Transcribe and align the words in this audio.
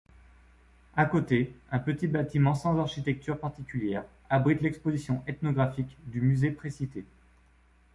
À 0.95 1.05
côté, 1.05 1.53
un 1.71 1.77
petit 1.77 2.07
bâtiment 2.07 2.55
sans 2.55 2.79
architecture 2.79 3.37
particulière, 3.39 4.03
abrite 4.31 4.61
l'exposition 4.61 5.21
ethnographique 5.27 5.95
du 6.07 6.21
musée 6.21 6.49
précité. 6.49 7.05